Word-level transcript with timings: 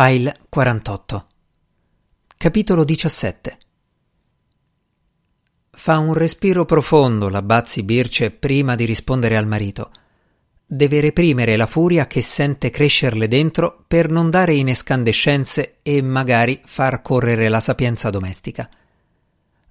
File 0.00 0.36
48 0.48 1.26
Capitolo 2.36 2.84
17 2.84 3.58
Fa 5.70 5.98
un 5.98 6.14
respiro 6.14 6.64
profondo 6.64 7.28
la 7.28 7.42
Bazzi 7.42 7.82
Birce 7.82 8.30
prima 8.30 8.76
di 8.76 8.84
rispondere 8.84 9.36
al 9.36 9.48
marito. 9.48 9.90
Deve 10.64 11.00
reprimere 11.00 11.56
la 11.56 11.66
furia 11.66 12.06
che 12.06 12.22
sente 12.22 12.70
crescerle 12.70 13.26
dentro 13.26 13.82
per 13.88 14.08
non 14.08 14.30
dare 14.30 14.54
in 14.54 14.68
escandescenze 14.68 15.78
e 15.82 16.00
magari 16.00 16.60
far 16.64 17.02
correre 17.02 17.48
la 17.48 17.58
sapienza 17.58 18.08
domestica. 18.08 18.68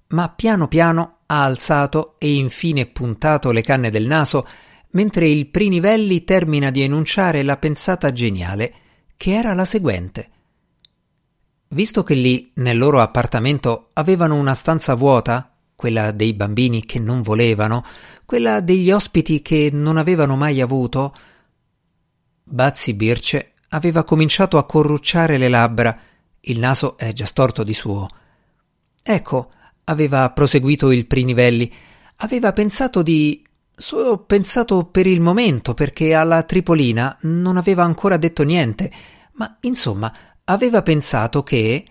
Ma 0.08 0.28
piano 0.28 0.68
piano 0.68 1.20
ha 1.24 1.42
alzato 1.42 2.16
e 2.18 2.34
infine 2.34 2.84
puntato 2.84 3.50
le 3.50 3.62
canne 3.62 3.88
del 3.88 4.04
naso 4.04 4.46
mentre 4.90 5.26
il 5.26 5.46
Prinivelli 5.46 6.22
termina 6.24 6.70
di 6.70 6.82
enunciare 6.82 7.42
la 7.42 7.56
pensata 7.56 8.12
geniale 8.12 8.74
che 9.18 9.34
era 9.34 9.52
la 9.52 9.66
seguente. 9.66 10.28
Visto 11.70 12.02
che 12.04 12.14
lì, 12.14 12.52
nel 12.54 12.78
loro 12.78 13.02
appartamento, 13.02 13.90
avevano 13.94 14.36
una 14.36 14.54
stanza 14.54 14.94
vuota, 14.94 15.52
quella 15.74 16.12
dei 16.12 16.32
bambini 16.32 16.86
che 16.86 16.98
non 16.98 17.20
volevano, 17.20 17.84
quella 18.24 18.60
degli 18.60 18.90
ospiti 18.90 19.42
che 19.42 19.70
non 19.72 19.96
avevano 19.96 20.36
mai 20.36 20.60
avuto, 20.60 21.14
Bazzi 22.44 22.94
Birce 22.94 23.54
aveva 23.70 24.04
cominciato 24.04 24.56
a 24.56 24.64
corrucciare 24.64 25.36
le 25.36 25.48
labbra, 25.48 26.00
il 26.40 26.58
naso 26.58 26.96
è 26.96 27.12
già 27.12 27.26
storto 27.26 27.64
di 27.64 27.74
suo. 27.74 28.08
Ecco, 29.02 29.50
aveva 29.84 30.30
proseguito 30.30 30.92
il 30.92 31.06
Prinivelli, 31.06 31.70
aveva 32.16 32.52
pensato 32.52 33.02
di 33.02 33.44
Solo 33.80 34.18
pensato 34.18 34.86
per 34.86 35.06
il 35.06 35.20
momento 35.20 35.72
perché 35.72 36.12
alla 36.12 36.42
Tripolina 36.42 37.16
non 37.20 37.56
aveva 37.56 37.84
ancora 37.84 38.16
detto 38.16 38.42
niente, 38.42 38.90
ma 39.34 39.56
insomma 39.60 40.12
aveva 40.46 40.82
pensato 40.82 41.44
che 41.44 41.84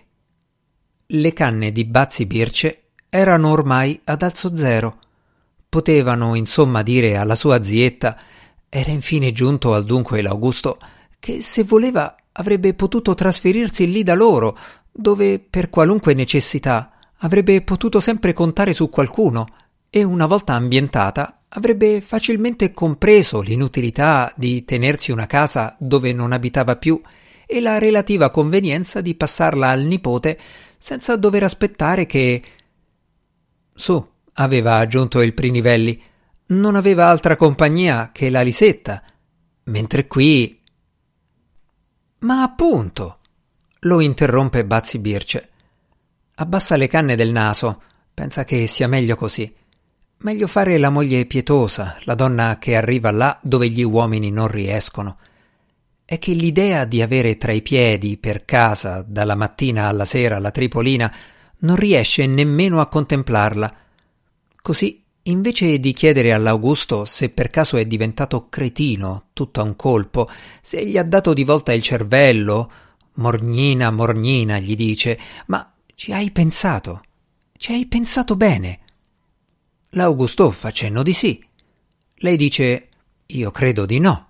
le 1.06 1.32
canne 1.32 1.72
di 1.72 1.86
Bazzi 1.86 2.26
Birce 2.26 2.90
erano 3.08 3.48
ormai 3.48 3.98
ad 4.04 4.20
alzo 4.20 4.54
zero. 4.54 4.98
Potevano 5.66 6.34
insomma 6.34 6.82
dire 6.82 7.16
alla 7.16 7.34
sua 7.34 7.62
zietta, 7.62 8.18
era 8.68 8.90
infine 8.90 9.32
giunto 9.32 9.72
al 9.72 9.84
dunque 9.86 10.20
l'Augusto, 10.20 10.78
che 11.18 11.40
se 11.40 11.64
voleva 11.64 12.14
avrebbe 12.32 12.74
potuto 12.74 13.14
trasferirsi 13.14 13.90
lì 13.90 14.02
da 14.02 14.12
loro, 14.14 14.58
dove 14.92 15.38
per 15.38 15.70
qualunque 15.70 16.12
necessità 16.12 16.92
avrebbe 17.20 17.62
potuto 17.62 17.98
sempre 17.98 18.34
contare 18.34 18.74
su 18.74 18.90
qualcuno, 18.90 19.46
e 19.88 20.04
una 20.04 20.26
volta 20.26 20.52
ambientata 20.52 21.37
avrebbe 21.50 22.00
facilmente 22.00 22.72
compreso 22.72 23.40
l'inutilità 23.40 24.32
di 24.36 24.64
tenersi 24.64 25.12
una 25.12 25.26
casa 25.26 25.74
dove 25.78 26.12
non 26.12 26.32
abitava 26.32 26.76
più 26.76 27.00
e 27.46 27.60
la 27.60 27.78
relativa 27.78 28.30
convenienza 28.30 29.00
di 29.00 29.14
passarla 29.14 29.68
al 29.68 29.82
nipote 29.82 30.38
senza 30.76 31.16
dover 31.16 31.44
aspettare 31.44 32.06
che. 32.06 32.42
Su, 33.74 34.06
aveva 34.34 34.76
aggiunto 34.76 35.22
il 35.22 35.34
Prinivelli, 35.34 36.02
non 36.48 36.74
aveva 36.74 37.08
altra 37.08 37.36
compagnia 37.36 38.10
che 38.12 38.28
la 38.28 38.42
Lisetta, 38.42 39.02
mentre 39.64 40.06
qui. 40.06 40.60
Ma 42.20 42.42
appunto, 42.42 43.18
lo 43.80 44.00
interrompe 44.00 44.64
Bazzi 44.64 44.98
Birce. 44.98 45.48
Abbassa 46.34 46.76
le 46.76 46.86
canne 46.86 47.16
del 47.16 47.30
naso, 47.30 47.82
pensa 48.12 48.44
che 48.44 48.66
sia 48.66 48.88
meglio 48.88 49.16
così. 49.16 49.52
Meglio 50.20 50.48
fare 50.48 50.78
la 50.78 50.90
moglie 50.90 51.26
pietosa, 51.26 51.96
la 52.00 52.16
donna 52.16 52.58
che 52.58 52.74
arriva 52.74 53.12
là 53.12 53.38
dove 53.40 53.68
gli 53.68 53.82
uomini 53.82 54.32
non 54.32 54.48
riescono. 54.48 55.18
È 56.04 56.18
che 56.18 56.32
l'idea 56.32 56.84
di 56.86 57.00
avere 57.02 57.36
tra 57.36 57.52
i 57.52 57.62
piedi 57.62 58.16
per 58.16 58.44
casa 58.44 59.04
dalla 59.06 59.36
mattina 59.36 59.86
alla 59.86 60.04
sera 60.04 60.40
la 60.40 60.50
tripolina 60.50 61.14
non 61.58 61.76
riesce 61.76 62.26
nemmeno 62.26 62.80
a 62.80 62.88
contemplarla. 62.88 63.72
Così, 64.60 65.04
invece 65.22 65.78
di 65.78 65.92
chiedere 65.92 66.32
all'Augusto 66.32 67.04
se 67.04 67.28
per 67.28 67.50
caso 67.50 67.76
è 67.76 67.86
diventato 67.86 68.48
cretino 68.48 69.26
tutto 69.32 69.60
a 69.60 69.64
un 69.64 69.76
colpo, 69.76 70.28
se 70.60 70.84
gli 70.84 70.98
ha 70.98 71.04
dato 71.04 71.32
di 71.32 71.44
volta 71.44 71.72
il 71.72 71.82
cervello, 71.82 72.72
morgnina, 73.14 73.92
morgnina, 73.92 74.58
gli 74.58 74.74
dice, 74.74 75.16
ma 75.46 75.74
ci 75.94 76.10
hai 76.12 76.32
pensato? 76.32 77.02
Ci 77.56 77.70
hai 77.70 77.86
pensato 77.86 78.34
bene? 78.34 78.80
L'Augusto 79.92 80.50
fa 80.50 80.70
cenno 80.70 81.02
di 81.02 81.14
sì. 81.14 81.42
Lei 82.16 82.36
dice 82.36 82.88
io 83.24 83.50
credo 83.50 83.86
di 83.86 83.98
no. 83.98 84.28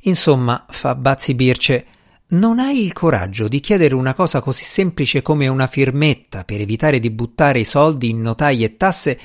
Insomma, 0.00 0.66
fa 0.68 0.96
Bazzi 0.96 1.34
Birce, 1.34 1.86
non 2.28 2.58
hai 2.58 2.82
il 2.82 2.92
coraggio 2.92 3.46
di 3.46 3.60
chiedere 3.60 3.94
una 3.94 4.14
cosa 4.14 4.40
così 4.40 4.64
semplice 4.64 5.22
come 5.22 5.46
una 5.46 5.68
firmetta 5.68 6.42
per 6.42 6.60
evitare 6.60 6.98
di 6.98 7.10
buttare 7.10 7.60
i 7.60 7.64
soldi 7.64 8.10
in 8.10 8.20
notai 8.20 8.64
e 8.64 8.76
tasse, 8.76 9.20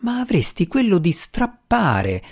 ma 0.00 0.18
avresti 0.18 0.66
quello 0.66 0.98
di 0.98 1.12
strappare. 1.12 2.22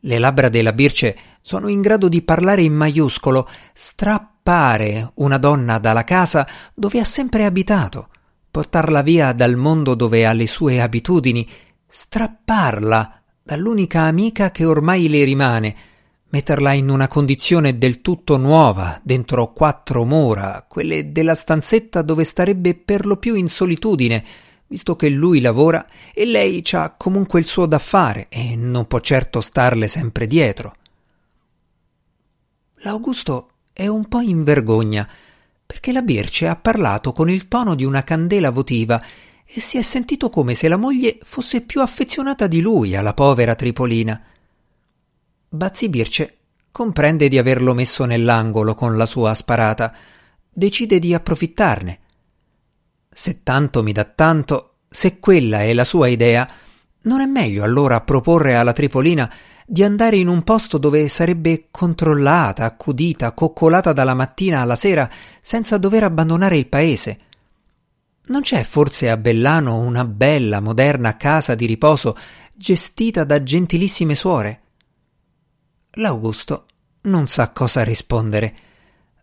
Le 0.00 0.18
labbra 0.18 0.50
della 0.50 0.74
Birce 0.74 1.16
sono 1.40 1.68
in 1.68 1.80
grado 1.80 2.08
di 2.08 2.20
parlare 2.20 2.62
in 2.62 2.74
maiuscolo, 2.74 3.48
strappare 3.72 5.12
una 5.14 5.38
donna 5.38 5.78
dalla 5.78 6.04
casa 6.04 6.46
dove 6.74 7.00
ha 7.00 7.04
sempre 7.04 7.46
abitato, 7.46 8.10
portarla 8.50 9.00
via 9.00 9.32
dal 9.32 9.56
mondo 9.56 9.94
dove 9.94 10.26
ha 10.26 10.32
le 10.34 10.46
sue 10.46 10.82
abitudini 10.82 11.48
strapparla 11.88 13.22
dall'unica 13.42 14.02
amica 14.02 14.50
che 14.50 14.66
ormai 14.66 15.08
le 15.08 15.24
rimane, 15.24 15.76
metterla 16.28 16.72
in 16.72 16.90
una 16.90 17.08
condizione 17.08 17.78
del 17.78 18.02
tutto 18.02 18.36
nuova, 18.36 19.00
dentro 19.02 19.52
quattro 19.52 20.04
mura, 20.04 20.66
quelle 20.68 21.10
della 21.12 21.34
stanzetta 21.34 22.02
dove 22.02 22.24
starebbe 22.24 22.74
per 22.74 23.06
lo 23.06 23.16
più 23.16 23.34
in 23.34 23.48
solitudine, 23.48 24.22
visto 24.66 24.96
che 24.96 25.08
lui 25.08 25.40
lavora 25.40 25.86
e 26.12 26.26
lei 26.26 26.62
ha 26.72 26.94
comunque 26.94 27.40
il 27.40 27.46
suo 27.46 27.64
da 27.64 27.78
fare 27.78 28.26
e 28.28 28.54
non 28.54 28.86
può 28.86 29.00
certo 29.00 29.40
starle 29.40 29.88
sempre 29.88 30.26
dietro. 30.26 30.74
L'Augusto 32.82 33.52
è 33.72 33.86
un 33.86 34.06
po' 34.08 34.20
in 34.20 34.44
vergogna, 34.44 35.08
perché 35.64 35.92
la 35.92 36.02
Birce 36.02 36.46
ha 36.46 36.56
parlato 36.56 37.12
con 37.12 37.30
il 37.30 37.48
tono 37.48 37.74
di 37.74 37.84
una 37.84 38.04
candela 38.04 38.50
votiva 38.50 39.02
e 39.50 39.60
si 39.60 39.78
è 39.78 39.82
sentito 39.82 40.28
come 40.28 40.54
se 40.54 40.68
la 40.68 40.76
moglie 40.76 41.18
fosse 41.22 41.62
più 41.62 41.80
affezionata 41.80 42.46
di 42.46 42.60
lui 42.60 42.94
alla 42.94 43.14
povera 43.14 43.54
Tripolina. 43.54 44.22
Bazzi 45.48 45.88
Birce 45.88 46.34
comprende 46.70 47.28
di 47.28 47.38
averlo 47.38 47.72
messo 47.72 48.04
nell'angolo 48.04 48.74
con 48.74 48.98
la 48.98 49.06
sua 49.06 49.32
sparata, 49.32 49.94
decide 50.52 50.98
di 50.98 51.14
approfittarne. 51.14 52.00
Se 53.08 53.42
tanto 53.42 53.82
mi 53.82 53.92
dà 53.92 54.04
tanto, 54.04 54.74
se 54.86 55.18
quella 55.18 55.62
è 55.62 55.72
la 55.72 55.84
sua 55.84 56.08
idea, 56.08 56.46
non 57.02 57.20
è 57.20 57.26
meglio 57.26 57.64
allora 57.64 58.02
proporre 58.02 58.54
alla 58.54 58.74
Tripolina 58.74 59.32
di 59.66 59.82
andare 59.82 60.16
in 60.16 60.28
un 60.28 60.42
posto 60.42 60.76
dove 60.76 61.08
sarebbe 61.08 61.68
controllata, 61.70 62.64
accudita, 62.64 63.32
coccolata 63.32 63.94
dalla 63.94 64.14
mattina 64.14 64.60
alla 64.60 64.76
sera 64.76 65.08
senza 65.40 65.78
dover 65.78 66.04
abbandonare 66.04 66.58
il 66.58 66.66
paese. 66.66 67.20
Non 68.28 68.42
c'è 68.42 68.62
forse 68.62 69.08
a 69.08 69.16
Bellano 69.16 69.78
una 69.78 70.04
bella, 70.04 70.60
moderna 70.60 71.16
casa 71.16 71.54
di 71.54 71.64
riposo 71.64 72.14
gestita 72.54 73.24
da 73.24 73.42
gentilissime 73.42 74.14
suore? 74.14 74.60
L'Augusto 75.92 76.66
non 77.02 77.26
sa 77.26 77.50
cosa 77.52 77.82
rispondere. 77.84 78.56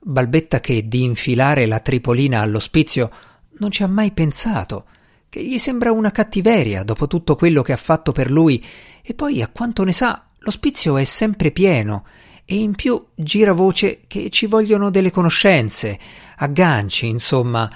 Balbetta 0.01 0.59
che 0.59 0.87
di 0.87 1.03
infilare 1.03 1.67
la 1.67 1.79
tripolina 1.81 2.41
all'ospizio 2.41 3.11
non 3.59 3.69
ci 3.69 3.83
ha 3.83 3.87
mai 3.87 4.11
pensato, 4.11 4.85
che 5.29 5.43
gli 5.43 5.59
sembra 5.59 5.91
una 5.91 6.11
cattiveria 6.11 6.83
dopo 6.83 7.05
tutto 7.05 7.35
quello 7.35 7.61
che 7.61 7.73
ha 7.73 7.77
fatto 7.77 8.11
per 8.11 8.31
lui, 8.31 8.63
e 9.03 9.13
poi 9.13 9.43
a 9.43 9.49
quanto 9.49 9.83
ne 9.83 9.93
sa 9.93 10.25
l'ospizio 10.39 10.97
è 10.97 11.03
sempre 11.03 11.51
pieno, 11.51 12.05
e 12.43 12.55
in 12.55 12.73
più 12.73 13.05
gira 13.13 13.53
voce 13.53 14.01
che 14.07 14.31
ci 14.31 14.47
vogliono 14.47 14.89
delle 14.89 15.11
conoscenze, 15.11 15.99
agganci, 16.37 17.07
insomma, 17.07 17.69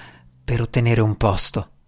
per 0.49 0.61
ottenere 0.61 1.01
un 1.01 1.15
posto. 1.15 1.78